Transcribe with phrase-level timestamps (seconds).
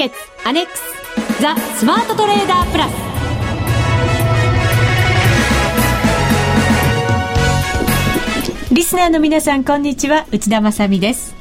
[0.00, 2.92] 決アネックスザ・スマートトレーダープラス。
[8.72, 10.24] リスナーの皆さんこんにちは。
[10.32, 11.34] 内田まさです。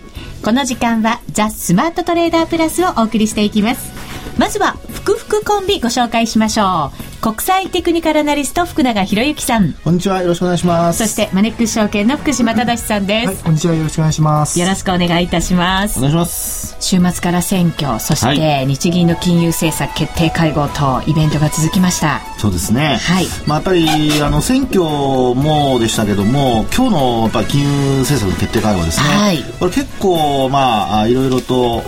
[0.43, 3.93] この時間はザ・スマートトレーダープラスをお送りしていきます。
[4.37, 7.08] まずはふくふくコンビご紹介しましょう。
[7.21, 9.73] 国際テクニカルアナリスト福永博之さん。
[9.73, 10.99] こんにちはよろしくお願いします。
[10.99, 14.57] そしてマネックス証券の福島正さんです、はい、こんにちはよろしくお願いします。
[14.57, 15.99] よろしくお願いいたします。
[15.99, 16.77] お願いします。
[16.79, 22.21] 週末から選挙そして日銀の金融政策決定会合とイベントが続きました。
[22.37, 22.95] そうですね。
[22.95, 23.25] はい。
[23.45, 31.81] まあやっぱりあの選挙もでしたけども今日のやっぱ金融政策決定会合ですね、はい、これ結構まあいろいろと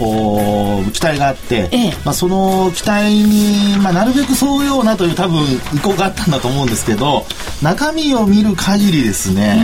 [0.92, 5.44] 期待があって、ええ、まあその期待にまあなるべく沿うようなという多分
[5.76, 7.26] 意向があったんだと思うんですけど
[7.62, 9.64] 中身を見る限りですね、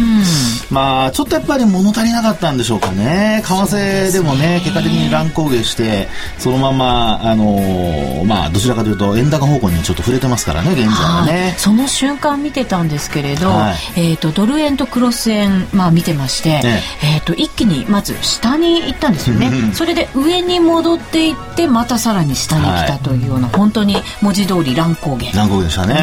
[0.70, 3.42] うん、まあちょっとやっぱり物足りなかったんでしょうかね。
[3.44, 11.56] 為替でもね結果的に乱高下してそのままあのー、まあどちらかというと円高方向にちょっと触れてますからね現在はね。
[11.58, 17.18] その瞬間見てたんですけれど、はい、えっ、ー、とドル円とクロス円まあ見てまして、ね、え。
[17.18, 19.50] っ、ー、と一気にまず下に行ったんですよね。
[19.74, 25.94] それで上に戻っていってまたさらに下に来たというような、はい、本当に文字通り乱高下乱高下でしたね、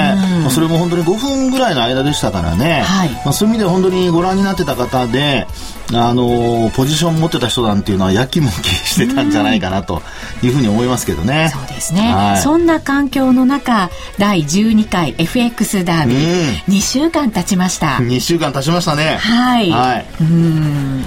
[0.43, 3.11] まあ、それも本当に5分ぐらいの間でしたからね、はい。
[3.25, 5.47] まあ、そういう意味で本当にご覧になってた方で
[5.93, 10.03] あのポジション持ってた人なんていうのはやきもきしてたんじゃないかなと
[10.43, 11.51] いうふうに思いますけどね。
[11.53, 17.99] そうですね、はい、そんな環境の中第12回 FX ダービー、2週間経ちました。
[18.01, 19.17] 2週間経ちましたね。
[19.17, 21.05] はい、はい、うん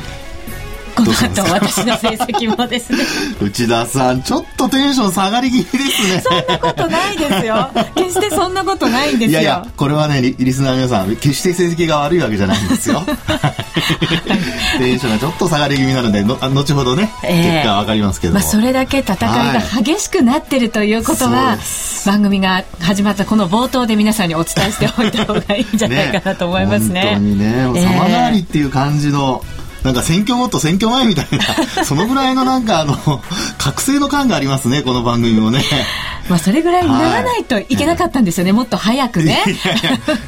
[0.98, 3.04] この後私の成績もですね。
[3.40, 6.22] 内田さんちょっとテンション下がり気味ですね。
[6.22, 7.70] そんなことないですよ。
[7.96, 9.32] 決してそんなことないんですよ。
[9.32, 13.04] いやいやこれはねリリスナーの皆さん決して成績が悪いわけじゃないんですよ。
[14.80, 21.58] テンションがちょっと下がり気味なのでの後ほどね、えー、結果わかりますけど、まあ、それだけ戦いが激しくなってるということは、はい、
[22.06, 27.04] 番組が始まったこの冒頭で皆さんにお伝えしておいた方がいいんじゃないかなと思いますね。
[27.04, 31.28] ね本当にね様変わりっていう感じの、えーなんか選挙後と選挙前みたい
[31.76, 33.22] な、 そのぐらいのなんかあの、
[33.58, 35.64] 覚醒の感がありますね、この番組もね。
[36.30, 39.44] まあそれぐらいにならないといけなかったんですよね、はい、もっと早くね。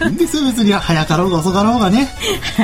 [0.06, 2.10] いいんですよ、別に早かろうが遅かろうがね。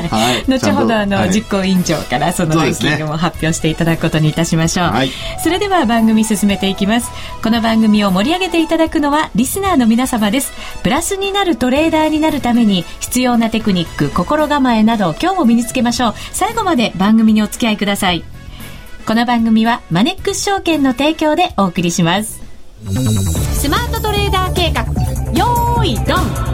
[0.10, 0.46] はい。
[0.48, 4.88] 後ほどあの、はい、実行委員長からそのランキングも発表していただくことにいたしましょう。
[4.88, 5.12] はい、
[5.44, 7.10] それでは番組進めていきます。
[7.44, 10.54] この番組を盛り上げていただくのはリスナーの皆様です。
[10.84, 16.14] プラスになるトレーダーになるために必要なテクニック、心構えなど今日も身につけましょう。
[16.32, 18.24] 最後まで番組にお付き合いください。
[19.06, 22.42] この番組はマネックス証券の提供でお送りします。
[23.54, 24.84] スマートトレーダー計画
[25.34, 26.46] よーいドン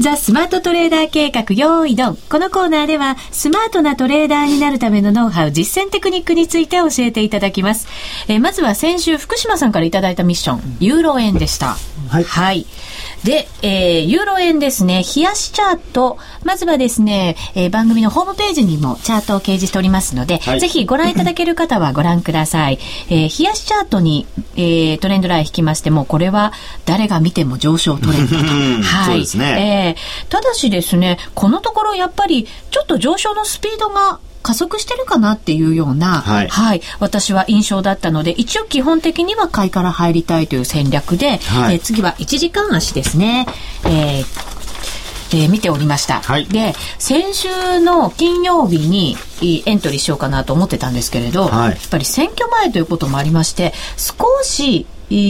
[0.00, 2.16] ザ・スマートトレーダー計画用意ドン。
[2.30, 7.88] このコーナーでは、スマートなトレーダーになるためのノウハウ、実践テクニックについて教えていただきます。
[8.28, 11.76] えー、まずは先週、福島さんからいただいたミッション、ユーロ円でした。
[12.08, 12.24] はい。
[12.24, 12.64] はい。
[13.24, 22.78] で、えー、ユーロ円ですね、冷やしチャート、まずはですね、えー、番組のホームページにもチャートを掲示しておりますので、はい、ぜひご覧いただける方はご覧ください。
[23.08, 24.26] えー、冷やしチャートに、
[24.56, 26.52] えー、トレンドライン引きましても、これは
[26.84, 28.44] 誰が見ても上昇トレンドと。
[28.44, 29.06] はい。
[29.06, 29.96] そうですね。
[29.96, 43.46] えー、ただしですね、このところやっぱりちょっと上昇のスピードが加速してるかなっていうような、はい、はい、私は印象だったので、一応基本的には買いから入りたいという戦略で、はい、え次は1時間足ですね。
[43.84, 44.58] えー
[45.30, 49.16] えー、見ておりました、はい、で先週の金曜日に
[49.66, 54.86] エントリーしようかなと思ってたんですけれど、はい、やっぱり選挙前ということもありまして少し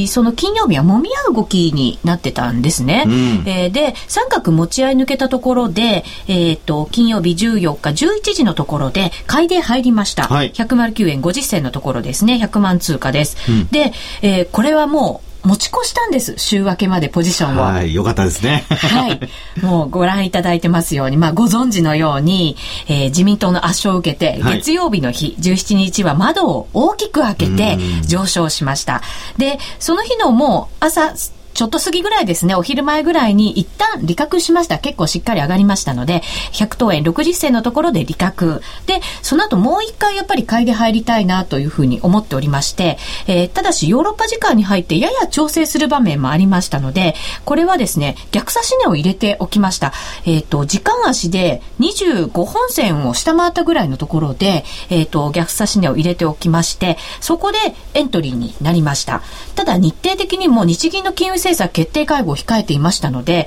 [0.08, 3.04] その金曜日は揉み合う動きになってたんですね。
[3.06, 3.12] うん、
[3.48, 10.24] えー、で、三角持ち合い抜けたところで、えっ、ー、と、金曜日14日11時のところで買いで入りました。
[10.24, 12.40] はい、109円50銭のところですね。
[12.42, 13.36] 100万通貨です。
[13.48, 16.34] うん、で、えー、これはもう、持ち越したんです。
[16.36, 17.62] 週明けまでポジションを。
[17.62, 18.64] はい、よかったですね。
[18.68, 19.20] はい。
[19.62, 22.56] もうご覧いただいてますように、まあご存知のように、
[22.88, 29.02] えー、自民党の圧勝を受けて、月曜日の日、はい、17日は窓を大きく開けて上昇しました。
[29.36, 31.14] で、その日のもう朝、
[31.58, 34.78] ちょっと過ぎぐらいですね、お昼前ぐらいに一旦利確しました。
[34.78, 36.22] 結構しっかり上がりましたので、
[36.52, 38.62] 100等円60銭のところで利確。
[38.86, 42.96] で、その後もう一回やっぱり買いで入りたいなというふうに思っておりまして、
[43.26, 49.92] えー、ただしヨーロッパ時間に入ってやや調整する場面もありましたので、これはですね、逆差し値を入れておきました。
[50.26, 57.58] えっ、ー、と、時間足で25本線を下回ったぐらいのところで、えっ、ー、と、逆差し値を入れておきまして、そこで
[57.94, 59.22] エントリーになりました。
[59.56, 63.46] ただ日程的にも日銀の金融政策決定会合を控えていましたので、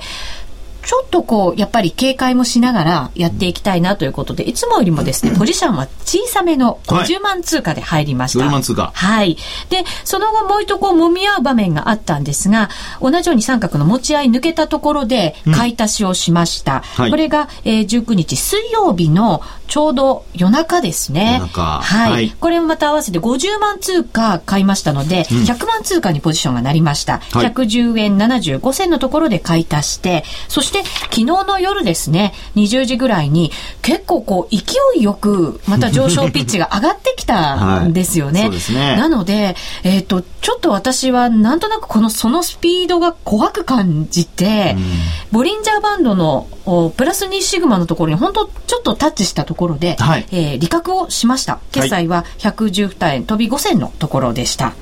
[0.84, 8.44] ちょっとこう、やっぱり警戒もしながらやっていきたいなということで、いつもよりもですね、ポジションは小さめの50万通貨で入りました。
[8.44, 8.90] 50万通貨。
[8.94, 9.36] はい。
[9.70, 12.68] で、その後もう一こう揉み合う場面があったんですが、
[13.00, 16.76] 同じように三角の持ち合い抜けたところで買い足しをしました。
[16.76, 21.38] うんはい、これが、えー、19日水曜日のちょうど夜中ですね。
[21.40, 21.80] 夜中。
[21.80, 22.12] はい。
[22.12, 27.18] はい、これもまた合わせて50万通貨買いましたので、うん、100万通貨にポジションがなりました。
[27.18, 33.50] はい、110円75銭のところで買い足して、そして昨日の夜ですね、20時ぐらいに
[33.82, 34.64] 結構こう勢
[34.96, 38.48] いよくまた上昇ピッチが上がってきたんですよね。
[38.48, 38.96] はい、ね。
[38.96, 44.84] なので、えっ、ー、と、ちょっと私はなんとなくこのそのスピードが怖く感じて、うん、
[45.32, 46.48] ボリンジャーバンドの
[46.96, 51.58] プラス2シグマのところに本当ちょっとタッチしたところで、はい、えー、利確をしました。
[51.72, 54.66] 決済は112円飛び5銭のところでした。
[54.66, 54.72] は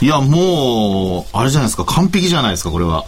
[0.00, 3.04] い、いや、もう、あれじゃないですか、完璧じゃないですか、これは。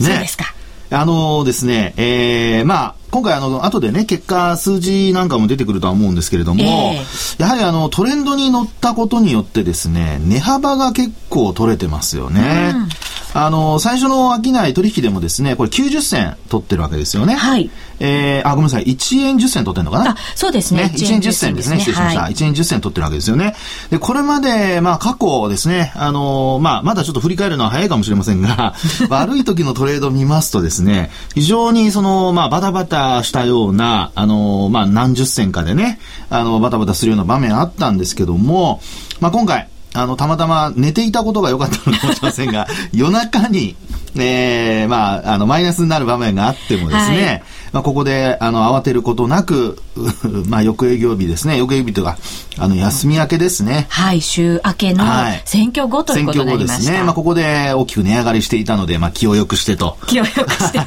[0.00, 0.54] ね、そうですか。
[0.90, 12.72] あのー、ですね、えー、まあ、今回あの、後でね、結果、数字なんかも出てくるとは思うんですけれども、えー、やはりあの、トレンドに乗ったことによってですね、値幅が結構取れてますよね。
[12.74, 12.88] うん
[13.34, 17.34] あの、最初の商い取引でもですね、これ90銭取ってるわけですよね。
[17.34, 17.70] はい。
[18.00, 20.10] えー、あ、ごめんなさい、1円10銭取ってるのかな？
[20.12, 20.84] あ、そうですね。
[20.84, 21.78] ね1円10銭ですね。
[21.78, 22.22] 失礼しました。
[22.22, 23.54] はい、1円10銭取ってるわけですよね。
[23.90, 28.74] で、これまで、まあ過去ですね、あの、まあまだちょっと振り返るのは早いかもしれませんが、
[29.10, 35.98] 悪い時のトレードを見ますとですね、非常にその、まあバタバタしたような、あの、まあ何十戦かでね、
[36.30, 38.80] あの、バタバタするような場面あったんですけども、
[39.20, 43.76] まあ今回、あの、たまたま寝ていたことが良かったのかもしれませんが、夜中に、
[44.24, 47.42] えー、まあ、あの、マイナスになる場面があってもですね、はい
[47.72, 49.78] まあ、ここで、あの、慌てることなく、
[50.48, 51.58] まあ、翌営業日ですね。
[51.58, 52.18] 翌営業日とか、
[52.58, 53.86] あの、休み明けですね。
[53.90, 55.04] はい、週明けの
[55.44, 56.82] 選挙後ということになりました。
[56.82, 57.04] 選挙後ですね。
[57.04, 59.98] まあ、ここで大きく値上がりしていたので、まあ、気を良くしてと。
[60.06, 60.78] 気を良くして。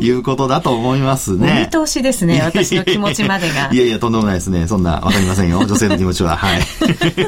[0.04, 1.68] いうことだと思いますね。
[1.72, 3.68] お見通しですね、私の気持ちまでが。
[3.72, 4.66] いやいや、とんでもないですね。
[4.66, 5.60] そんな、わかりませんよ。
[5.60, 6.36] 女性の気持ちは。
[6.36, 6.62] はい。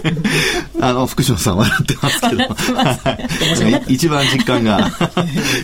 [0.80, 3.82] あの、福島さん笑ってますけど。
[3.88, 4.90] 一番実感が。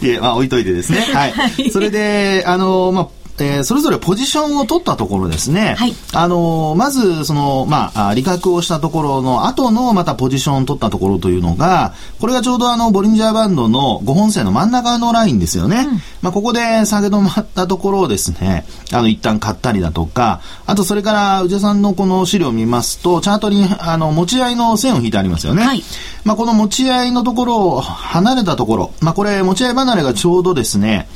[0.03, 1.01] いや、まあ、置いといてですね。
[1.01, 1.71] はい。
[1.71, 25.83] それで、あの、まあ、えー、それぞれポジションを取ったところですね、はい、あのまずその、まあ、利確をしたところの後のまたポジションを取ったところというのがこれがちょうどあのボリンジャーバンドの5本線の真ん中のラインですよね、うん、まあ、ここで下げ止まったところをですねあの一旦買ったりだとかあとそれから内田さんのこの資料を見ますとチャートにあの持ち合いの線を引いてありますよね、はい、
[26.25, 31.09] まあ、この持ち合いのところを離れたところ、まあ、これ持ち合い離れがちょうどですね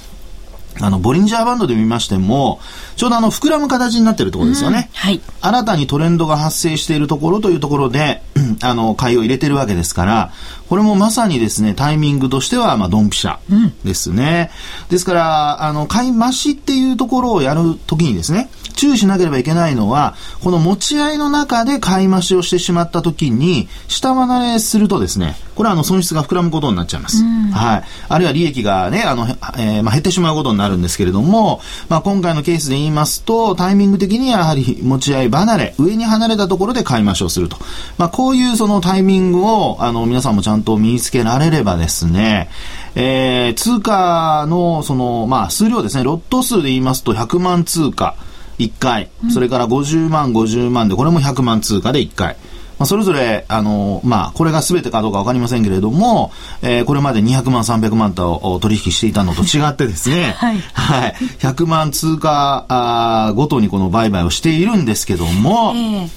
[0.82, 2.60] あの、ボリンジャーバンドで見ましても、
[2.96, 4.90] ちょうどあの、膨らむ形になっているところですよね。
[4.94, 5.20] はい。
[5.40, 8.22] 新たにトレンドが発生しているところというところで、
[8.62, 10.32] あの、買いを入れてるわけですから、
[10.70, 13.38] これもまさにですね、タイミングとしては、まあ、ドンピシャ
[13.84, 14.52] ですね。
[14.84, 20.14] うん、ですから、あの、買い増しっていうところをやるときにですね、注意しなければいけないのは、
[20.44, 27.22] この持ち合いの中で買い増しをしてしまったときに、下離れするとですね、これはあの損失が膨らむことになっちゃいます。
[27.22, 27.84] うん、はい。
[28.08, 29.26] あるいは利益がね、あの、
[29.58, 37.58] えー、まあ、減ってしまうことになるんですけれども、まあ、今回のケースで言いますと、タイミング的にやはり持ち合い離れ、上に離れたところで買い増しをすると。
[37.98, 42.48] まあ、こういうそのタイミングを、あの、皆さんもちゃんと身につけられればですね、
[42.94, 48.16] えー、通貨の、その、まあ、数量ですね、ロット数で言いますと100万通貨、
[48.58, 52.36] 1回、それから50万、50万で、これも100万通貨で1回。
[52.80, 60.58] まあ、それぞれ、あの、まあ、これが全てかどうかわかりませんけれども、えー、これまで200万、300万と取引していたのと違ってですね、 はい。
[60.72, 61.14] はい。
[61.40, 66.08] 100万通貨あごとにこの売買をしているんですけども、えー、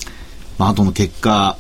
[0.57, 1.57] まあ、後の結果、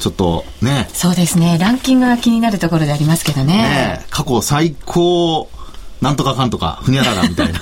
[0.00, 0.88] ちょっとね。
[0.92, 1.58] そうですね。
[1.60, 3.56] ランキングが気になるところでありますけどね。
[3.56, 5.48] ね過去最高
[6.00, 7.60] なんとかかんとか、ふにゃららみたいな。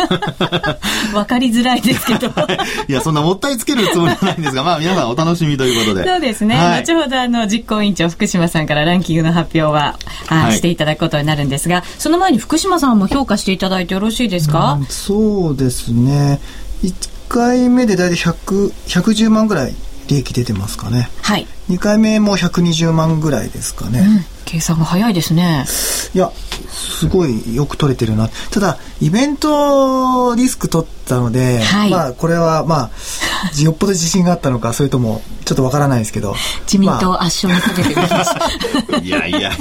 [1.12, 2.28] わかりづらいですけど。
[2.88, 6.04] いや、そんなもったいつけるつもりはないんですが、まあ皆さんお楽しみということで。
[6.04, 6.54] そうですね。
[6.54, 16.40] はい、後ほどあの、実行委員長福島さんからランキングの発表は、はい、していただくことになるんですが、その前に福島さんも評価していただいてよろしいですか、うん、そうですね。
[16.85, 16.92] 1
[17.28, 19.75] 回目で大体100、110万ぐらい
[20.07, 21.11] 利益出てますかね。
[21.23, 21.47] はい。
[21.68, 24.00] 2回目も120万ぐらいですかね。
[24.00, 25.66] うん、計算が早いですね。
[26.14, 26.32] いや、
[26.68, 28.28] すごいよく取れてるな。
[28.50, 32.90] ただ、イベントリスク取ったので、はい、まあ、これは、まあ、
[33.60, 36.35] よっぽど自信があったのか、それとも、ちょっとわからないですけど。
[36.64, 39.00] 自民党圧勝にかけてみました。
[39.00, 39.57] いやいやいやいや、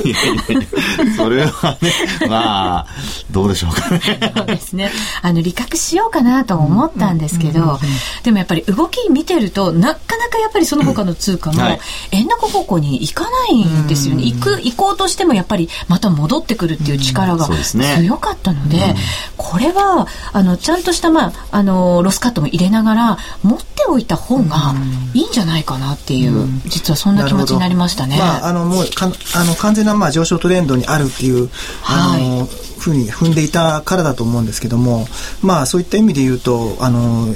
[1.16, 1.94] それはね、
[2.28, 2.88] まあ、
[3.32, 4.34] どうでしょうかね。
[4.36, 4.92] そうですね。
[5.22, 7.80] あの、利確しようかなと思ったんですけど、
[8.24, 11.80] でもやっぱり動き見てると、なかなかやっぱりその他の通貨も、
[12.12, 14.26] 円高方向に行かないんですよね。
[14.26, 18.94] 行く、行こうとしてもやっぱりまた戻ってくるっていう力が強かったので、
[19.38, 24.76] これは、あの、ちゃんとした、まあ、あの、ロスカットも入れながら、持っておいた方が
[25.14, 28.18] いいんじゃないかなっていう、実はそんな気持ちになりましたね。
[28.18, 31.50] まあ、あの、もうか、あの、完全な、まあ、上昇トレンドにあるっていう、
[31.84, 35.08] あの、はいふうに踏んでいたからだと思うんですけども、
[35.42, 37.34] まあそういった意味で言うと、あの、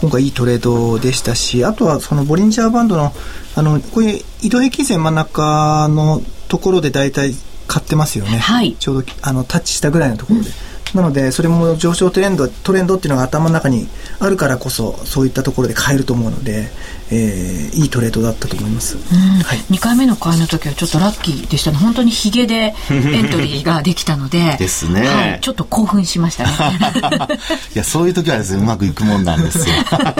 [0.00, 3.12] 今回いいトレードでしたし、あとはそのボリンジャーバンドの、
[3.56, 7.34] あの、こういう移動平均線真ん中のところで大体
[7.66, 8.38] 買ってますよね。
[8.38, 8.76] はい。
[8.78, 10.48] ちょうど、あの、タッチしたぐらいのところで。
[10.48, 10.54] うん
[10.94, 13.88] なので、それも上昇トレンド、トレンドっていうのが頭の中に
[14.20, 16.70] あるからこそ、そういったところで買えると思うので、
[17.14, 18.96] えー、いいトレードだったと思います。
[18.96, 21.76] はい、2回目の買いの時はちょっとラッキーでしたね。
[21.76, 26.50] 本当にヒゲで エントリーができたので、ですね、はい、ちょっと興奮しましたね。
[27.74, 29.64] いや、そういう時はですね、うまくいくもんなんですよ。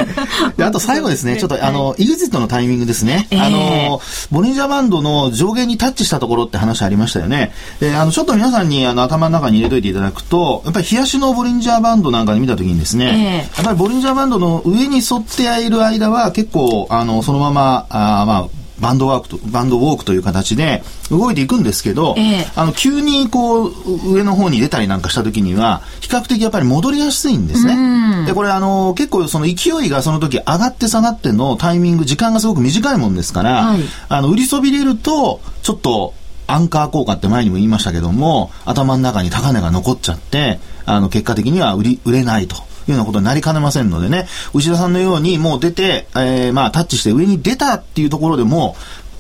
[0.56, 3.26] であと最後ですね、ちょっとあの、イグジットのタイミングですね。
[3.30, 7.52] えー、あの、ボリンジャーバンドの上限にタッチしたところって話ありましたよね。
[7.80, 18.48] で、あの、ちょっと皆さんにあの頭の中に入れといていただくと、やっぱり冷やしのボリンジャーバンドなんかで見た時にですね、えー、やっぱりボリンジャーバンドの上に沿っている間は結構、あの、そのまま、あまあ、
[18.80, 28.26] バンドワークと、バンドウォークという形で動いていくんですけど、えー、あの、急にこう、上の方に出たりなんかした時には、比較的やっぱり戻りやすいんですね。
[28.26, 36.14] で、これあの、結構その勢いがその時上がって下がってのタイミング、時間がすごく短いもんですから、はい、あの、売りそびれると、ちょっと、
[36.46, 42.56] アンカー効果って前にも言いましたけども、頭の中に高値が残っちゃって、あの、結果的には売り、売れないと。
[42.88, 48.76] いうようなことになりかねませんのでね、内田さんのようにもう出て、えー、まあタッチして上に出たっていうところでも、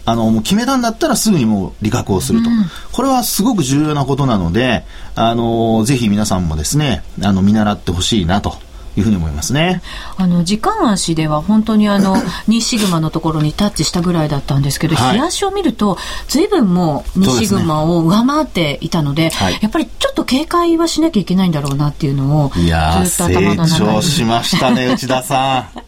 [0.06, 2.50] あの、もう決めたんだったらすぐにもう利確をすると。
[2.50, 8.58] うん、これはすごく重要なことなので、あの、ぜひ皆さんもですね、あの、見習ってほしいなと。
[8.96, 9.82] いうふうに思いますね。
[10.16, 12.16] あの時間足では本当にあの
[12.48, 15.98] 2シグマのところにタッチしたぐらいだったんですけど、はい、日足を見ると
[16.28, 23.68] 随分もう2シグマを上回っていたので、ねはい、やっぱりちょっと警戒はしなきゃいけないんだろうなっていうのをずっと頭の中に。
[23.70, 25.83] 成長しましたね内田さん。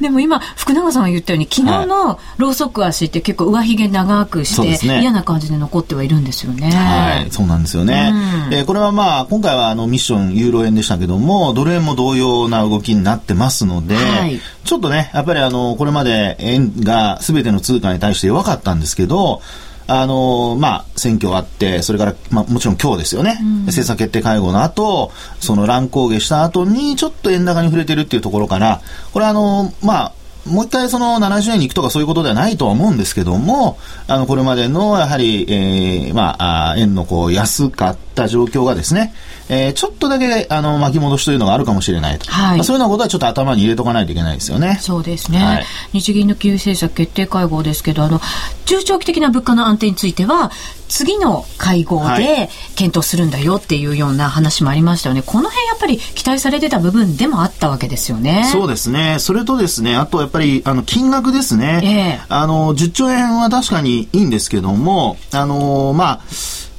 [0.00, 6.70] でも今、福永さんが言ったように、昨日のローソク足って結構上髭長くして、嫌な感じで残ってはいるんですよね。
[6.70, 8.12] はい、そうなんですよね。
[8.48, 19.42] うん、えー、これはまあ、今回はあのミッションユーロ円でしたけども、ドル円も同様な動きになってますので、はい、ちょっとね、やっぱりあの、これまで円が全ての通貨に対して弱かったんですけど、
[19.88, 28.80] あのまあ、選挙あって、それから、まあ、もちろん今日ですよね、うん、政策決定会合の後、その乱高下した後に、ちょっと円高に触れてるっていうところから、
[29.12, 30.12] これあのまあ、
[30.48, 36.36] もう一回その70円に行くとかそういうことではないとは思うんですけども、あの、これまでのやはり、えー、ま
[36.70, 39.14] あ、円のこう安かった状況がですね、
[39.48, 44.78] えー、ちょっとだけあの巻き戻しというのがあるかもしれないと、はい、まあ、そういうようなことはちょっと頭に入れとかないといけないですよね。
[44.80, 48.20] そうですね、はい、日銀の金融政策決定会合ですけどあの
[48.64, 50.50] 中長期的な物価の安定については
[50.88, 58.48] 次の会合で検討するんだよっていうような話もありましたよね、この辺やっぱり期待されてた部分でもあったわけですよね。
[58.52, 59.16] そうですね。
[59.18, 62.20] それとですね、あとやっぱりあの金額ですね。
[62.28, 66.20] えー、あの10兆円は確かにいいんですけども、あのまあ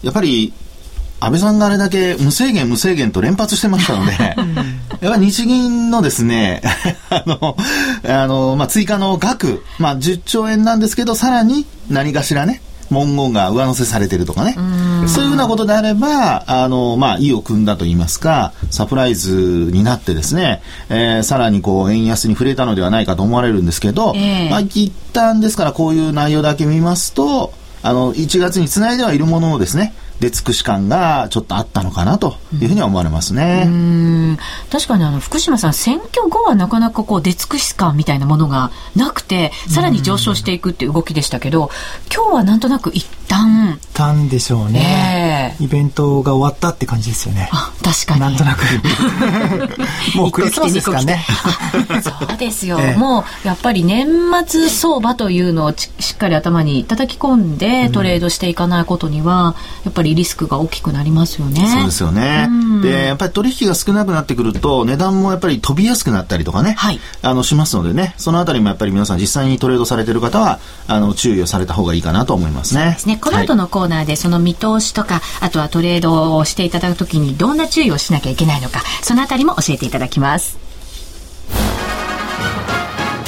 [0.04, 0.54] やっぱり
[1.20, 4.12] 安倍さんがあれだけ無制限無制限と連発してましたので、
[5.02, 6.62] やっぱり日銀のですね、
[7.10, 7.58] あの、
[8.08, 14.56] あの、まあ、追加の額、まあ、10兆円なんですけど、さらに何かしらね、文言が上乗せされてるとかね。
[15.08, 33.64] そういうようなことであれば、あの、まあ、意を組んだと言いますか、サプライズになってですね、えー、さらにこう、円安に触れたのではないかと思われるんですけど、えー、まあ、一旦ですからこういう内容だけ見ますと、あの、1月につないではいるもののですね、出尽くし感がちょっとあったのかなというふうには思われますね。
[33.68, 34.38] うん
[34.72, 41.70] 確かにあの福島さん選挙後はなかなかこう出尽くし感みたいなものがなくてさらに上昇していくっていう動きでしたけど
[42.14, 47.50] 今日はなんとなく一旦一旦でしょうね、えー、イベントが終わったって感じですよね。
[47.52, 48.22] あ確かに。
[48.22, 48.64] なんとなく。
[50.18, 51.26] もうクリスマスですかね。
[52.02, 54.08] そうですよ、えー、もうやっぱり年
[54.48, 61.68] 末相場というのをしっかり頭に叩き込んでトレードしていかないことにはやっぱりりリスクが大きくなりますよね。
[61.68, 62.48] そうですよね。
[62.82, 72.92] で、やっぱり取引が少なくなってくると、値段もやっぱり飛びやすくなったりとかね、はい、あの、しますのでね、そのあたりもやっぱり皆さん実際にトレードされてる方は、あの、注意をされた方がいいかなと思いますね。
[72.94, 73.17] ですね。
[73.20, 80.58] この後のコーナーで、その見通しとか、はい、あとはトレードをしていただくときにどんな注意をしなきゃいけないのか、そのあたりも教えていただきます。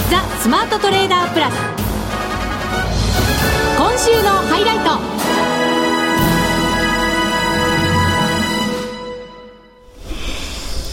[0.09, 1.53] ザスマートトレーダープラス
[3.77, 5.19] 今週のハイライト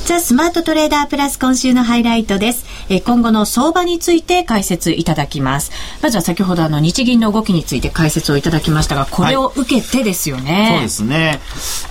[0.07, 2.65] ザ・スマートトレーダープラス今週のハイライトです。
[2.89, 5.73] え今後の相場について解説いただきます。
[6.03, 10.53] まずは先ほどあの日銀の動きについて解説をいただきましたが、これを受けてですよね。
[10.53, 11.41] はい、そうですね。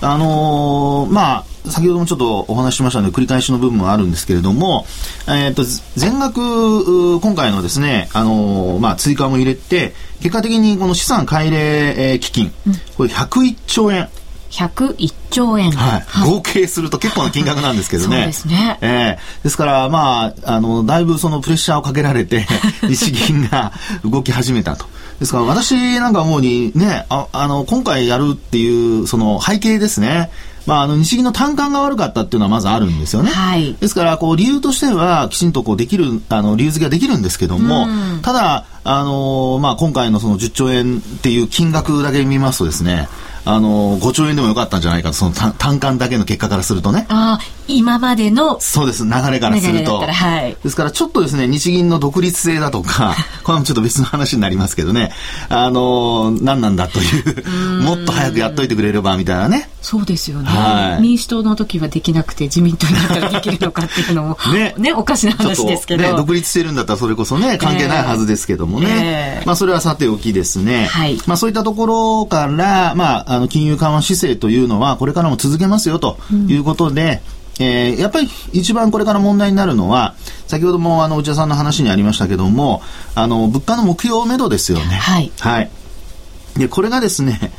[0.00, 4.86] あのー、まあ、先ほどもちょっとお話ししましたので、繰り返しの部分もあるんですけれども、
[5.26, 5.64] えっ、ー、と、
[5.96, 12.52] 全額、今回のですね、あのー、まあ、追加も入れて、結果的にこの資産改例基金、
[12.96, 14.08] これ101兆円。
[14.50, 18.16] 101兆円、はい、合計すると結構な金額なんですけどね。
[18.16, 18.78] そうですね。
[18.80, 22.46] えー、ですから、まあ、あの、だいぶそのプレッシャーをかけられて、
[22.88, 23.72] 日銀が
[24.04, 24.86] 動き始めたと。
[25.20, 30.30] ですから、私なんか思うに、ね、ああの、今回やるっていう、その背景ですね。
[30.66, 33.30] まあ、あの、日銀の単価が悪かったっていうのはまずあるんですよね。
[33.30, 33.74] はい。
[33.74, 37.86] ですから、こう、理由としては、きちんとこう、できる、あの、理由付けができるんですけども、
[38.22, 43.08] ただ、あの、まあ、今回のその10兆円っていう金額だけ見ますとですね、
[43.46, 47.06] あの、5兆円でもよかったんじゃないかと、その単価だけの結果からするとね。
[47.08, 48.60] ああ、今までの。
[48.60, 50.00] そうです、流れからすると。
[50.00, 50.56] はい。
[50.64, 55.12] ですからちょっとですね、日銀の独立性だとか、 これもちょっと別の話になりますけどね、
[55.48, 59.70] あの、何なんだというもっと早くやっといてくれれば、みたいなね。
[59.86, 77.20] そうですよね、はい、民主党の時はできなくて自民党になったらできるのかっていうのも ねねおかしな話ですけど、ね、独立してるんだったらそれこそね関係ないはずですけどもね、えー、まあそれはさておきですね、はい、まあそういったところから、まあ、あの金融緩和姿勢というのはこれからも続けますよということで、
[77.58, 80.14] うん、えー、やっぱり一番これから問題になるのは、
[80.46, 82.82] 先ほどもあの内田さんの話にありましたけども、
[83.14, 84.84] あの物価の目標めどですよね。
[84.84, 85.32] はい。
[85.38, 85.70] はい。
[86.56, 87.52] で、これがですね、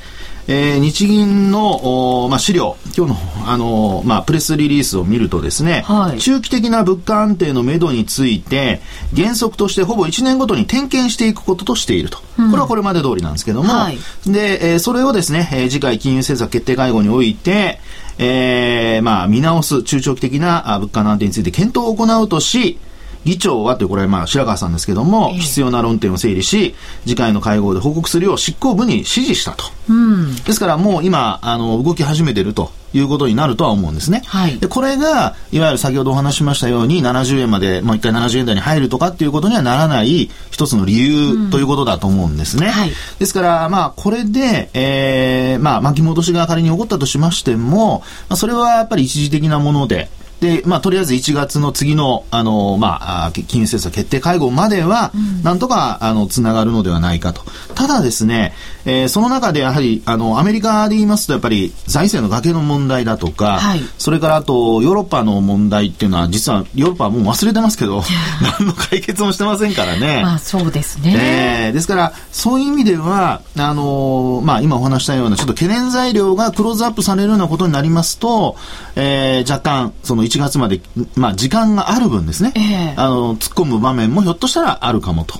[0.47, 8.79] えー、日銀の、まあ、資料、今日の、あのまあ、プレスリリースを見るとですね、はい、中期的な物価安定のめどについて、
[9.15, 12.19] 原則としてほぼ1年ごとに点検していくこととしていると。
[12.19, 12.23] こ
[12.53, 17.79] れはこれまで通りなんですけども、はい、で、えー、それをですね、えー、次回金融政策決定会合において、
[18.17, 22.79] えー、まあ、見直す中長期的な物価の安定について検討を行うとし、
[23.27, 34.21] 議長はというこれはまあ白川さんですけども、必要な論点を整理し次回の会合で報告するよう執行部に指示したと、うん、ですからもう今あの動き始めてるということになるとは思うんですね。
[34.25, 42.67] はい、でこれがいわゆる先ほどお話しましたように70円までもう一回70円台に入るとかっていうことにはならない一つの理由ということだと思うんですね。
[42.67, 55.11] うんはい、ですからまあこれで、えー、まあ巻き戻しが仮に起こったとしましても、まあ、それはやっぱり一時的なものでで、まあ、とりあえず1月の次の、あの、まあ、金融政策決定会合までは、
[55.43, 57.41] なんとか、あの、つながるのではないかと。
[57.73, 58.53] ただですね、
[58.85, 68.03] えー、その中でやはり、あの、アメリカで言いますと、やっぱり、財政の崖の問題だとか、はい、それからあと、ヨーロッパの問題っていうのは、実は、ヨーロッパはもう忘れてますけど、
[68.59, 70.21] 何の解決もしてませんからね。
[70.23, 71.15] まあ、そうですね。
[71.17, 78.55] えー、ですから、そういう意味では、あの、まあ、今お話したような、ちょっと懸念材料がクローズアップされるようなことになりますと、
[78.95, 80.81] えー、若干、その、1月まで、
[81.15, 85.39] まあ、時間がある分ですね、えー、あの突っ込む場面もひょっとしたらあるかもと。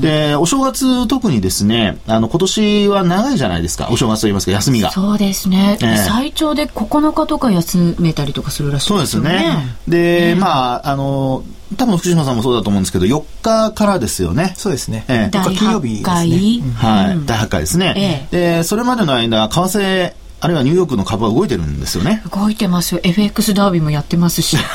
[0.00, 4.90] でお正月特にですねあの今年は長いじゃないですかお正月といいますか休みが。
[4.90, 9.30] そうですね、えー、最長で9日とか休めたりとかするらしいですよね。
[9.30, 11.44] そうですねで、まああの
[11.76, 14.54] 多分福島さんもそうだと思うんですけど、4日からですよね。
[14.56, 15.04] そうですね。
[15.08, 16.62] ええ、金曜日ですね。
[16.74, 18.28] はい、第8回ですね。
[18.32, 22.22] ええ、で、それまでの間、為替あるいはニューヨークの株は動いてるんですよね。
[22.34, 23.00] 動いてますよ。
[23.02, 24.56] FX ダービーもやってますし。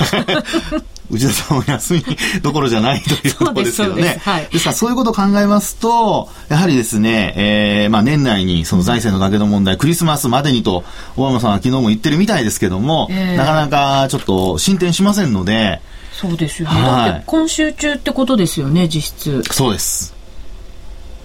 [1.10, 2.04] 内田さんも休み
[2.42, 4.02] どころじゃないということですよね。
[4.02, 10.84] ですはい、ですからそういうことを考えますと、やはりですね、えー、まあ年内にその財政の崖の問題、クリスマスまでにと、
[11.16, 15.80] 小山さんは昨日も言ってるみたいですけども、えー、なかなかちょっと進展しませんので、
[16.12, 16.82] そうですよね。
[16.82, 19.44] はい、だって今週中ってことですよね、実質。
[19.52, 20.15] そうです。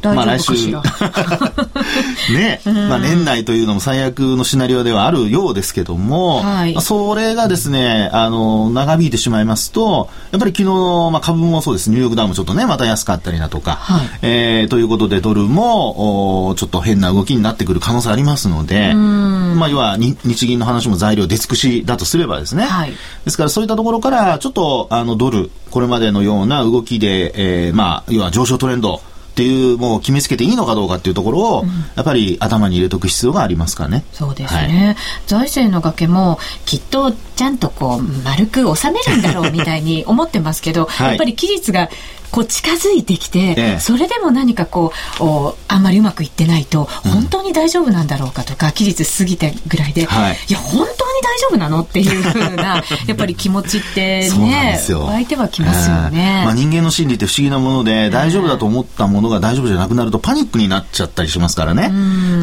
[0.09, 0.27] まあ、
[2.33, 22.93] ね、まあ年内というのも最悪のシナリオではあるようですけども、はい、それがですね、あの、長引いてしまいますと、やっぱり昨日、まあ株もそうです、ニューヨークダウンもちょっとね、また安かったりだとか、はい、えー、ということでドルも、おちょっと変な動きになってくる可能性ありますので、まあ要は日銀の話も材料出尽くしだとすればですね、はい、
[23.25, 29.01] ですからそういったところから、ちょっとあのドル、これまでのような動きで、えー、まあ、要は上昇トレンド、
[29.41, 31.65] っていうもう決めつけていいのかどうかっていうところを、
[31.97, 34.05] やっぱり頭に入れとく必要がありますからね。
[34.13, 41.89] そうですね、はい、財政の崖もきっとちゃんとこう丸く収めるんだろうみたいに思ってますけど、はい、やっぱり期日が
[42.31, 43.81] こう近づいてきて、ええ。
[43.81, 50.37] それでも何かこうおあんまりうまくいってないと本当に大丈夫なんだろうかとか、期日過ぎてぐらいで、はい。
[50.49, 55.07] や本当に大丈夫なのっていうふうな やっぱり気持ちってそうなんでねすよ。
[55.07, 56.41] 湧いてはきますよえね。
[56.43, 61.89] ーまあ、人間の心理って不思議なもので、大丈夫だと思ったものが大丈夫じゃなくなるとパニックになっちゃったりしますからね。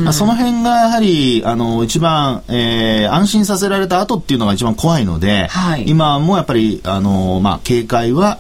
[0.04, 5.86] まあその辺がやはり、あの、一番、えー安心させられた後っていうのが一番怖いので、はい。
[5.88, 8.40] 今もやっぱり、あの、まあ、警戒は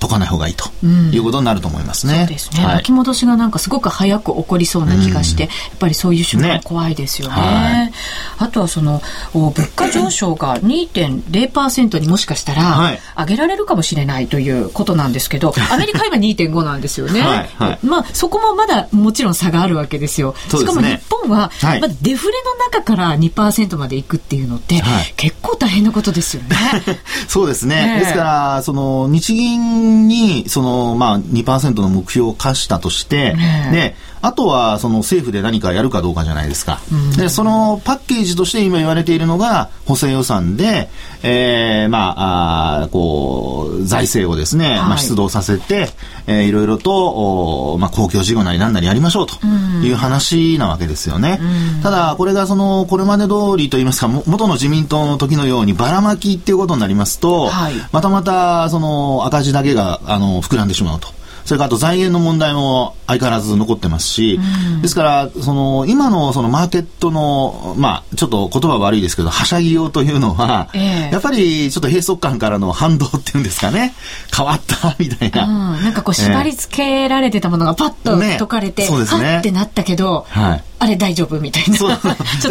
[0.00, 2.18] 解かない方がいいということになると思いますね。
[2.20, 2.76] そうですね、はい。
[2.76, 6.60] 巻き戻しがなんかすごく早く起こりそうな気がして、やっぱりそういう瞬間ね。
[6.64, 7.34] 怖いですよね。
[7.34, 7.92] はい
[8.38, 9.02] あとはその
[9.34, 17.20] お物価上昇が2.0%にもしかしたらはい上げられるかもしれないということなんですけど、アメリカ今2.5なんですよね。
[17.22, 20.34] はいはいまあそこもまだもちろん差があるわけですよ。
[20.48, 26.56] すねしかも日本は、はいまあ、デフレの中から2%までいくっていうのって、はい結構大変なことですよね。
[27.28, 27.94] そうですね。
[27.94, 36.80] ええですから、その、日銀に、その、まあ、2%の目標を課したとして、ええで、あとは、その、政府で何かやるかどうかじゃないですか。
[37.16, 40.88] で、その、パッケージとして今言われているのが、補正予算で、
[41.22, 45.90] えー、まあ、あーこう、財政をですね、まあ、はい出動させて、
[46.26, 51.40] えー、いろいろと、おまあ、公共事業なり何なりやりましょうという話なわけですよね。
[51.82, 61.17] ただ、これがその、これまで通りといいますか、も元の自民党の時のようにばらまきっていうことになりますと、はいまたまた、その、赤字だけが、あの、膨らんでしまうと。
[61.48, 64.38] それからあと財源の問題も相変わらず残ってますし、
[64.82, 71.10] ですから、その、今のそのマーケットの、まあ、ちょっと言葉悪いですけど、はしゃぎようというのは、ええ。
[71.10, 73.94] やっぱりちょっと閉塞感からの反動っていうんですかね、
[74.36, 75.44] 変わったみたいな。
[75.44, 79.34] うん、なんかこう縛り付けられてたものがパッとね解かれて、そうですね。
[79.36, 81.90] はってなったけど、はいあれ大丈夫みたいな、 ちょっ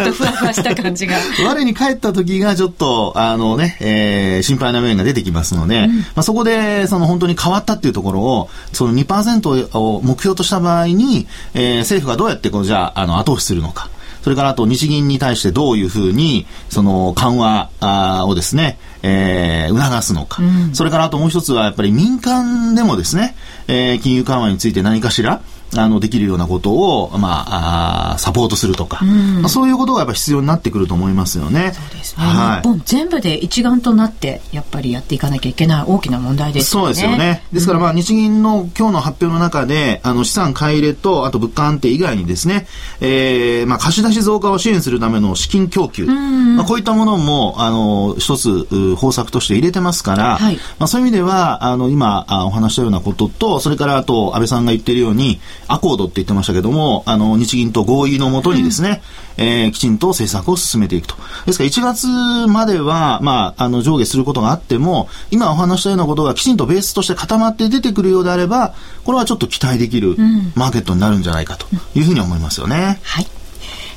[0.05, 1.15] とふわふわした感じが。
[1.45, 13.89] 我に帰った時がちょっと、あのね、えー心配な面が出てきますので、まあ、そこで、その本当に変わったっていうところを、その2%を目標とした場合に、えー政府がどうやってこう、じゃあ、あの、後押しするのか。
[14.23, 20.41] それからあと日銀に対してどういうふうに、その緩和をですね、えー促すのか、
[20.73, 23.35] それからあともう一つはやっぱり民間でもですね、
[23.69, 25.39] えー金融緩和について何かしら、
[25.75, 31.73] あの、できるようなことを、まあ、あーサポートするとか、まあそういうことがやっぱ必要になってくると思いますよね。
[31.73, 36.85] そうですね日本全部で一丸となってやっぱりやっていかなきゃいけない大きな問題ですよね。
[36.85, 37.43] そうですよね。
[37.51, 42.67] ですから、まあ、日銀の今日の発表の中で、あの、資産買い入れと、あと物価安定以外にですね、
[43.01, 46.05] えー、まあ、貸し出し増加を支援するための資金供給。
[46.05, 59.01] まあ、こういったものも、あの、一つ、う方策として入れてますから、はいまあ、そういう意味では、あの、今、あお話したようなことと、それから、あと、安倍さんが言っているように、アコードって言ってましたけども、あの、日銀と合意のもとにですね、
[59.37, 61.15] えーきちんと政策を進めていくと。
[61.45, 62.07] ですから、1月
[62.47, 70.15] までは、まあ、あの、上下することがあっても、今お話したようなことがきちんとベースとして固まって出てくるようであれば、これはちょっと期待できる
[70.55, 72.99] マーケットになるんじゃないかというふうに思いますよね。
[73.03, 73.27] はい。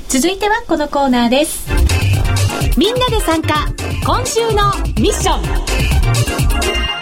[0.07, 1.67] 続いてはこのコーナーです。
[2.77, 3.67] みんなで参加、
[4.05, 7.00] 今週のミッション。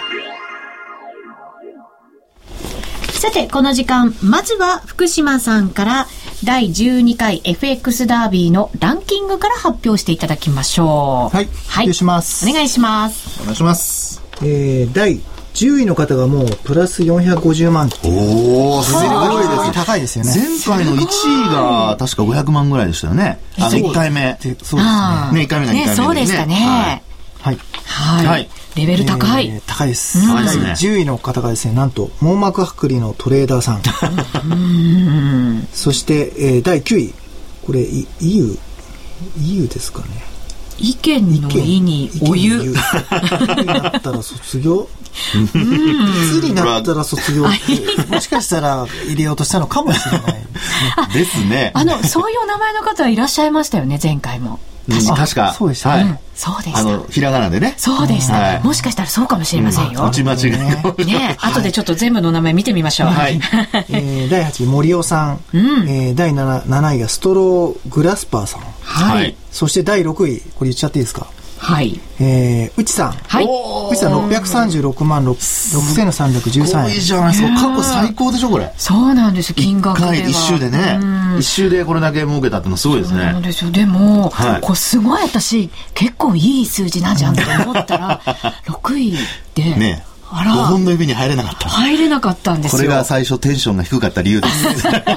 [3.20, 6.06] さて、この時間、まずは福島さんから
[6.42, 11.36] 第12回 FX ダービーのランキングから発表していただきましょう。
[11.36, 13.42] はい発表しますお願いします。
[13.42, 14.22] お願いします。
[14.40, 15.20] えー、第
[15.52, 19.72] 10位の方がもうプラス450万おー、すごいです。
[19.74, 20.32] 高いですよね
[20.66, 21.08] 前回の1位
[21.90, 23.38] が確か500万ぐらいでしたよね。
[23.58, 24.38] あの、1回目。
[24.40, 27.02] でそうですねね一回目が二回目でねそうでしたね。
[27.42, 28.48] はいはいはい。
[28.74, 29.48] はいレベル高い。
[29.48, 30.64] えー高いです、高いですね。
[30.64, 31.74] 第10位の方がですね。
[31.74, 33.82] なんと網膜剥離のトレーダーさん。
[35.72, 37.14] そして、えー第9位。
[37.66, 38.56] これい EU
[39.38, 40.06] EU ですかね。
[40.78, 42.72] 意見の意にお湯。
[43.66, 44.88] なったら卒業？
[45.44, 47.48] いつになったら卒業っ
[48.06, 50.38] てもしかしたら入れようとしたのかもしれないです
[51.08, 51.12] ね。
[51.12, 51.72] ですね。
[51.74, 54.58] あの、そういうお名前の方はいらっしゃいましたよね、前回も。
[54.88, 55.52] うん確か。
[55.54, 56.02] そうでしたはい。
[56.04, 56.78] うんそうでした。
[56.78, 57.74] あの、ひらがなでね。
[57.76, 60.06] そうでした、はいもしかしたらそうかもしれませんよ。
[60.06, 60.94] 打ち間違いが。
[61.04, 63.08] ね後でちょっと全部の名前見てみましょう。
[63.08, 63.38] はい。
[63.90, 69.16] えー第8位森尾さん、んえー第 7, 7位がストローグラスパーさんはい。
[69.18, 71.26] はいそして第6位これ言っちゃっていいですか？
[71.60, 72.00] はい。
[72.18, 73.44] えー、内さんはい。
[73.92, 77.48] 内さん636万6す6313円ごいじゃないですか。
[77.54, 78.72] 過去最高でしょ、これ。
[78.78, 81.38] そうなんです、金一額で一周でねうん。
[81.38, 83.42] 一周でこれだけ儲けたってのはすごいですそうなんね。
[83.42, 83.70] ですよ。
[83.70, 88.20] でも、はいこうすごい私、結構いい数字なんじゃんと思ったら、
[88.66, 89.16] 6位
[89.54, 91.68] で、ねあ5本ら、の指に入れなかった。
[91.68, 92.78] 入れなかったんですよ。
[92.78, 94.64] これが最初テンションが低かった理由です。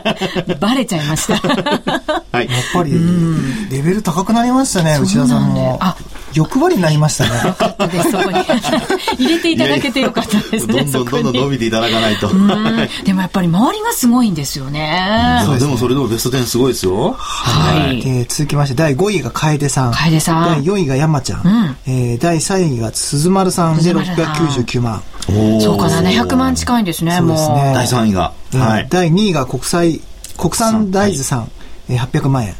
[0.59, 1.35] バレちゃいました。
[2.35, 2.47] はい。
[2.49, 2.91] やっぱり
[3.69, 5.95] レベル高くなりましたね内田さんもあ、
[6.33, 7.29] 欲張りになりましたね。
[7.91, 8.37] でそこに
[9.19, 10.83] 入れていただけてよかったですね。
[10.83, 12.27] どんどんどんどん伸びていただかないと。
[13.03, 15.41] でもやっぱり周りがすごいんですよね。
[15.59, 17.15] でもそれでもベスト10すごいですよ。
[17.17, 18.01] はい。
[18.01, 19.91] で続きまして、第5位が楓さん。
[19.93, 21.39] 楓さん第4位が山ちゃん。
[21.41, 25.01] んえー第3位が鈴丸さんで鈴丸さん699万。
[25.61, 27.73] そうか、700万近いんですね、そうですねもう。
[27.75, 28.33] 第3位が。
[28.53, 28.87] えーはい。
[28.89, 30.01] 第2位が国際、
[30.37, 31.51] 国産大豆さん、
[31.89, 32.55] えー800万円。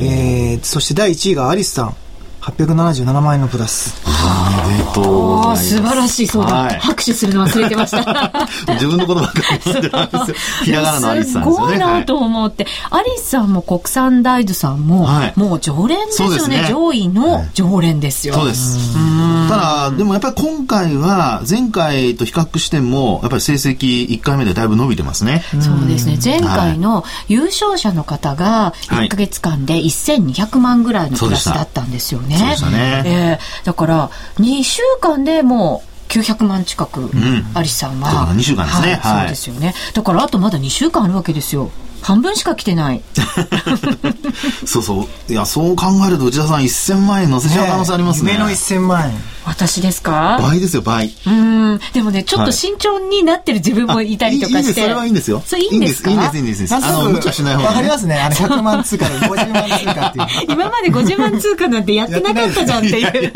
[0.00, 1.94] えーそして第1位がアリスさん。
[2.42, 3.94] 877万円のプラス。
[4.04, 5.76] おめでとうございああ、ます。
[5.76, 6.54] 素晴らしい、そうだ。
[6.54, 8.46] はい拍手するの忘れてました。
[8.74, 10.36] 自分のことばっかり言ってるんですよ。
[10.64, 11.72] ひらがなのアリスさんですよね。
[11.72, 18.34] すごいなと思って、アリスさんも国産大豆さんも、はいもう常連ですよねね上位の常連ですよ。
[18.34, 18.94] そうです。
[19.48, 25.44] ただ、でもやっぱり今回は前回と比較しても、やっぱり成績1回目でだいぶ伸びてますね。
[25.60, 26.18] そうですね。
[26.22, 32.31] 前回の優勝者の方がはい1ヶ月間で1200万ぐらいのプラスだったんですよね。
[32.38, 37.10] そうでしたねええだから、2週間でもう900万近く、
[37.54, 38.10] アリスさんは。
[38.10, 39.74] そうか2週間ですねはいはいそうですよね。
[39.94, 41.70] だから、あとまだ2週間あるわけですよ。
[42.02, 43.02] 半分しか来てない。
[44.66, 45.32] そうそう。
[45.32, 48.32] いや、そう考えると内田さん1000万円乗せちゃう可能性ありますね。
[48.32, 49.22] 夢の1000万円。
[49.44, 50.38] 私ですか？
[50.40, 51.12] 倍ですよ、倍。
[51.26, 51.80] うん。
[51.92, 54.58] でもね、ちょっと慎重になってる自分もいたりとかして。
[54.58, 55.42] いいいいです、それはいいんですよ。
[55.44, 56.10] それいいんですか？
[56.10, 56.74] いいんです、いいんです、いいんです。
[56.74, 57.76] あの、無茶しない方わがね。
[57.76, 58.20] かりますね。
[58.20, 60.26] あの、100万通貨で50万通貨っていう。
[60.52, 63.32] 今まで50万通貨なんてやってなかったじゃんっていう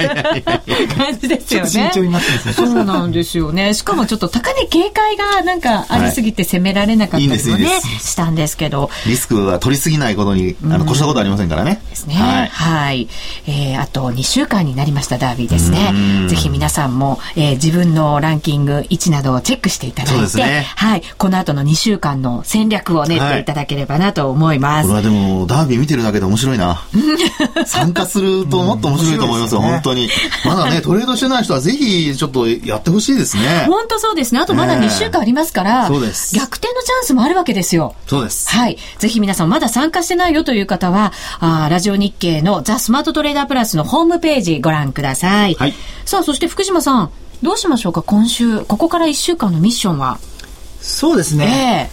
[0.97, 1.69] 感じですよね。
[1.71, 3.75] 慎重になってるんですねそうなんですよね。
[3.75, 8.91] しかもちょっと高値警戒がなんかありすぎて攻められなかったりもはいいいんねですいいで、したんですけど。
[9.07, 11.81] リスクは取りすぎないことに、あの、越したことありませんからね。
[11.91, 12.15] ですね。
[12.15, 13.09] ははいい。
[13.47, 15.93] えー、あと2週間になりましたダービーですね。
[16.29, 21.03] ぜひ皆さんも、えー自分のランキング位置などをチェックしていただいて、ねはい。
[21.19, 24.89] この後の2週間の戦略を練っていただければなと思います。
[24.89, 26.83] これはでも、ダービー見てるだけで面白いな。
[27.67, 30.09] 参加するともっと面白いと思いますよ、うん本当に。
[30.45, 33.65] まだね、トレードしてない人はぜひ、ちょっとやってほしいですね。
[33.67, 34.41] 本当そうですね。
[34.41, 37.95] あとまだええ2週間ありますから、そうです逆転のチャンスもあるわけですよ。
[38.07, 38.49] そうです。
[38.49, 38.79] はい。
[38.99, 45.55] ぜひ皆さんまだ参加してないよという方は、あーラジオ日経のザ・スマートトレーダープラスのホームページご覧ください。
[45.55, 47.11] はいさあ、そして福島さん、
[47.43, 48.03] どうしましょうか？
[48.03, 50.19] 今週、ここから1週間のミッションは？
[50.81, 51.91] そうですえね。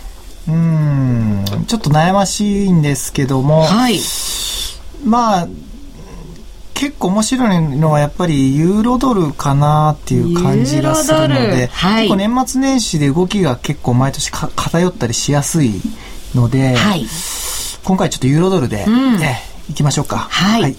[0.47, 1.65] えうーん。
[1.65, 3.99] ちょっと悩ましいんですけども、はい。
[5.03, 5.47] まあ、
[6.73, 15.81] 結構面白いのはやっぱりユーロドルかなっていう感じがするので、はい結構年末年始で動きが結構毎年か偏ったりしやすい
[16.35, 17.05] ので、はい。
[17.83, 20.17] 今回ちょっとユーロドルで、んね行きましょうか。
[20.17, 20.75] はい。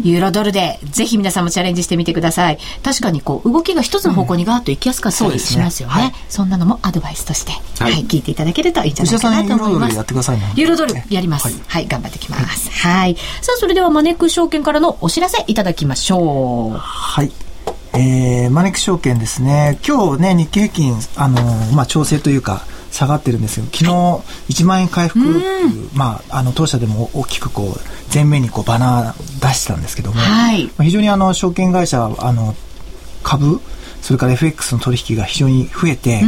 [0.00, 2.58] ユーロドルで、ぜひ皆さんもチャレンジしてみてください。
[2.82, 5.94] 確かにこう、動きが一つの方向にガーッと行きやすかったりそうですねしますよね。
[5.94, 10.04] はいそんなのもアドバイスとして、は、はいい聞いていただけるといいんじゃないかなと思いますーロドルやっ。
[10.06, 10.52] てくださいね。
[10.56, 11.60] ユーロドルやります。
[11.66, 12.70] はい、頑張ってきます。
[12.70, 13.16] はい。
[13.42, 16.76] さあ、それではマネックス証券からのお知らせいただきましょう。
[16.76, 17.32] はい。
[17.94, 19.78] えー、マネック証券ですね。
[19.86, 23.84] 今日ね、日経平均、あのーまあ、調整というか、下がってるんですけど、昨
[24.48, 25.20] 日、1万円回復
[25.94, 27.80] まあ、あの、当社でも大きくこう、
[28.12, 30.64] 前面にこう、バナー出したんですけども、はい。
[30.66, 32.54] まあ非常にあの、証券会社、あの、
[33.22, 33.60] 株、
[34.02, 36.22] それから FX の取引が非常に増えて、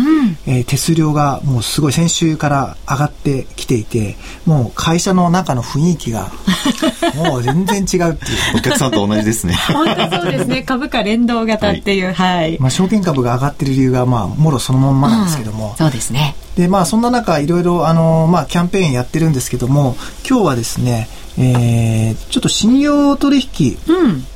[0.46, 6.30] えー手数料がもうすごい先週から上がってきていて、もう会社の中の雰囲気が、
[7.16, 8.56] もう全然違うっていう。
[8.56, 9.54] お客さんと同じですね。
[9.72, 10.62] 本当そうですね。
[10.66, 12.59] 株価連動型っていう、はい。
[12.61, 16.37] まあ、証券株が上がってる理由が、まあ、もろそのまんまなんですけども、そうですね。
[16.56, 19.96] で、まあ、そんな中、いろいろ、あの、まあ、キャンペーンやってるんですけども、
[20.28, 24.26] 今日はですね、えー、ちょっと信用取引、うん。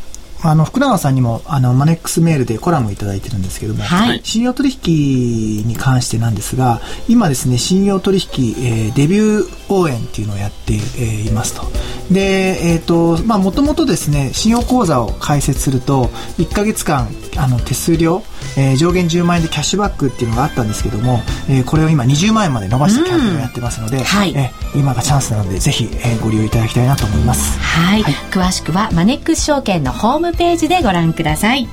[0.44, 11.62] あの、福永さんにも、あの、マネックスメールでコラムいただいてるんですけども、はい信用取引に関してなんですが、今ですね、信用取引、えーデビュー応援っていうのをやって、えーいますと。
[12.10, 16.06] で、えっ、と、まあ、もともとですね、信用口座を開設すると、
[16.38, 18.22] 1ヶ月間、あの、手数料、
[18.56, 27.58] えー上限10万円でキャッシュバックっていうのがあったんですけども、えーこれを今20万円まで伸ばしたキャンペーンをやってますので、はいえー今がチャンスなので、ぜひ、えーご利用いただきたいなと思います。
[27.58, 31.68] はい、はい詳しくはマネックス証券のホームページでご覧ください。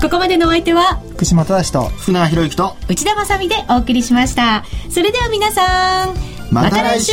[0.00, 4.64] ここまでのお相手は福島正と、福永博之と、内田まさみでお送りしました。
[4.90, 6.14] それでは皆さん、
[6.50, 7.12] また来週